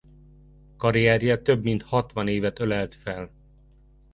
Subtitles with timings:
[0.77, 3.31] Karrierje több mint hatvan évet ölelt fel.